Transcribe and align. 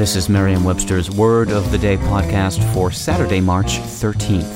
This 0.00 0.16
is 0.16 0.30
Merriam 0.30 0.64
Webster's 0.64 1.10
Word 1.10 1.50
of 1.50 1.70
the 1.70 1.76
Day 1.76 1.98
podcast 1.98 2.64
for 2.72 2.90
Saturday, 2.90 3.38
March 3.38 3.80
13th. 3.80 4.50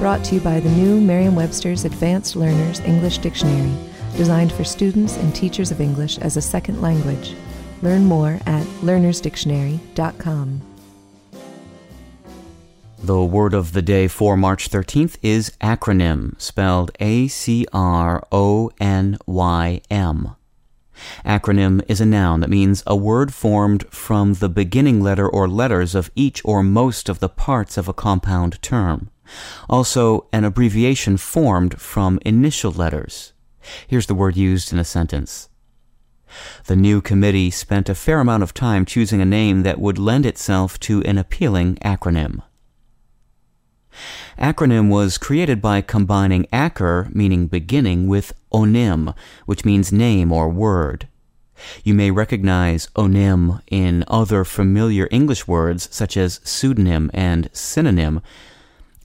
Brought 0.00 0.24
to 0.24 0.36
you 0.36 0.40
by 0.40 0.60
the 0.60 0.70
new 0.70 0.98
Merriam 0.98 1.34
Webster's 1.34 1.84
Advanced 1.84 2.34
Learners 2.34 2.80
English 2.80 3.18
Dictionary, 3.18 3.76
designed 4.16 4.50
for 4.52 4.64
students 4.64 5.18
and 5.18 5.34
teachers 5.34 5.70
of 5.70 5.82
English 5.82 6.16
as 6.16 6.38
a 6.38 6.40
second 6.40 6.80
language. 6.80 7.34
Learn 7.82 8.06
more 8.06 8.40
at 8.46 8.64
learnersdictionary.com. 8.80 10.62
The 13.04 13.22
word 13.22 13.52
of 13.52 13.74
the 13.74 13.82
day 13.82 14.08
for 14.08 14.34
March 14.34 14.70
13th 14.70 15.18
is 15.20 15.52
acronym, 15.60 16.40
spelled 16.40 16.90
A 17.00 17.28
C 17.28 17.66
R 17.74 18.26
O 18.32 18.70
N 18.80 19.18
Y 19.26 19.82
M. 19.90 20.36
Acronym 21.24 21.82
is 21.88 22.00
a 22.00 22.06
noun 22.06 22.40
that 22.40 22.50
means 22.50 22.82
a 22.86 22.96
word 22.96 23.32
formed 23.34 23.84
from 23.90 24.34
the 24.34 24.48
beginning 24.48 25.02
letter 25.02 25.28
or 25.28 25.48
letters 25.48 25.94
of 25.94 26.10
each 26.14 26.42
or 26.44 26.62
most 26.62 27.08
of 27.08 27.20
the 27.20 27.28
parts 27.28 27.76
of 27.76 27.88
a 27.88 27.94
compound 27.94 28.60
term. 28.62 29.10
Also, 29.68 30.26
an 30.32 30.44
abbreviation 30.44 31.16
formed 31.16 31.80
from 31.80 32.18
initial 32.24 32.72
letters. 32.72 33.32
Here's 33.86 34.06
the 34.06 34.14
word 34.14 34.36
used 34.36 34.72
in 34.72 34.78
a 34.78 34.84
sentence. 34.84 35.48
The 36.66 36.76
new 36.76 37.00
committee 37.00 37.50
spent 37.50 37.88
a 37.88 37.94
fair 37.94 38.20
amount 38.20 38.42
of 38.42 38.54
time 38.54 38.84
choosing 38.84 39.20
a 39.20 39.24
name 39.26 39.62
that 39.62 39.80
would 39.80 39.98
lend 39.98 40.26
itself 40.26 40.78
to 40.80 41.02
an 41.02 41.18
appealing 41.18 41.76
acronym. 41.76 42.42
Acronym 44.38 44.90
was 44.90 45.18
created 45.18 45.62
by 45.62 45.80
combining 45.80 46.46
acer, 46.52 47.08
meaning 47.12 47.46
beginning, 47.46 48.06
with 48.06 48.34
onym, 48.52 49.14
which 49.46 49.64
means 49.64 49.92
name 49.92 50.30
or 50.30 50.48
word. 50.48 51.08
You 51.82 51.94
may 51.94 52.10
recognize 52.10 52.88
onym 52.96 53.62
in 53.70 54.04
other 54.08 54.44
familiar 54.44 55.08
English 55.10 55.48
words 55.48 55.88
such 55.90 56.16
as 56.16 56.40
pseudonym 56.44 57.10
and 57.14 57.48
synonym, 57.52 58.20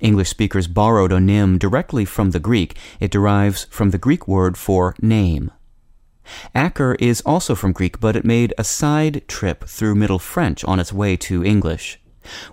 English 0.02 0.30
speakers 0.30 0.68
borrowed 0.68 1.12
onym 1.12 1.59
directly 1.59 2.06
from 2.06 2.32
the 2.32 2.40
Greek. 2.40 2.76
It 3.00 3.12
derives 3.12 3.66
from 3.66 3.92
the 3.92 3.98
Greek 3.98 4.28
word 4.28 4.58
for 4.58 4.96
name. 5.02 5.52
Acer 6.56 6.96
is 6.96 7.22
also 7.22 7.56
from 7.56 7.72
Greek, 7.72 8.00
but 8.00 8.16
it 8.16 8.26
made 8.26 8.54
a 8.58 8.64
side 8.64 9.28
trip 9.28 9.66
through 9.66 9.96
Middle 9.96 10.20
French 10.20 10.64
on 10.66 10.80
its 10.80 10.92
way 10.92 11.16
to 11.18 11.44
English. 11.44 12.00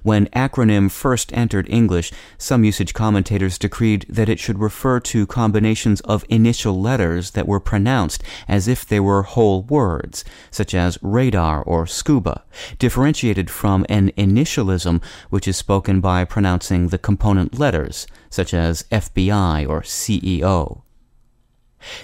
When 0.03 0.27
acronym 0.27 0.91
first 0.91 1.33
entered 1.33 1.69
English, 1.69 2.13
some 2.39 2.65
usage 2.65 2.95
commentators 2.95 3.59
decreed 3.59 4.07
that 4.09 4.29
it 4.29 4.39
should 4.39 4.59
refer 4.59 5.01
to 5.01 5.27
combinations 5.27 6.01
of 6.03 6.25
initial 6.29 6.81
letters 6.81 7.33
that 7.33 7.47
were 7.47 7.61
pronounced 7.61 8.23
as 8.47 8.69
if 8.69 8.87
they 8.87 9.01
were 9.01 9.23
whole 9.23 9.63
words, 9.63 10.25
such 10.51 10.75
as 10.75 10.99
radar 11.03 11.63
or 11.63 11.87
scuba, 11.87 12.45
differentiated 12.79 13.51
from 13.51 13.85
an 13.89 14.11
initialism 14.13 15.03
which 15.31 15.47
is 15.47 15.57
spoken 15.57 16.01
by 16.01 16.25
pronouncing 16.25 16.89
the 16.89 16.99
component 16.99 17.59
letters, 17.59 18.07
such 18.31 18.55
as 18.55 18.85
FBI 18.91 19.69
or 19.69 19.83
CEO. 19.83 20.83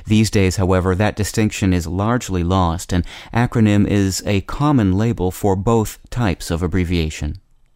These 0.07 0.31
days, 0.31 0.57
however, 0.57 0.95
that 0.95 1.17
distinction 1.17 1.73
is 1.73 1.87
largely 1.87 2.45
lost, 2.45 2.93
and 2.93 3.05
acronym 3.33 3.87
is 3.87 4.23
a 4.25 4.43
common 4.43 4.93
label 4.93 5.31
for 5.31 5.57
both 5.57 5.99
types 6.11 6.51
of 6.51 6.63
abbreviation. 6.63 7.41